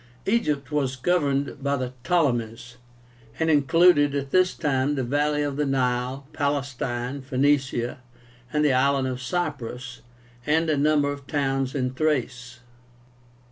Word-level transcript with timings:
EGYPT 0.25 0.71
was 0.71 0.95
governed 0.95 1.57
by 1.61 1.75
the 1.77 1.93
Ptolemies, 2.03 2.77
and 3.37 3.51
included 3.51 4.15
at 4.15 4.31
this 4.31 4.55
time 4.55 4.95
the 4.95 5.03
valley 5.03 5.43
of 5.43 5.57
the 5.57 5.65
Nile, 5.67 6.25
Palestine, 6.33 7.21
Phoenicia, 7.21 7.99
the 8.51 8.73
island 8.73 9.07
of 9.07 9.21
Cyprus, 9.21 10.01
and 10.43 10.71
a 10.71 10.75
number 10.75 11.11
of 11.11 11.27
towns 11.27 11.75
in 11.75 11.93
Thrace. 11.93 12.61